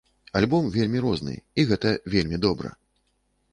[0.37, 2.75] Альбом вельмі розны і гэта вельмі добра!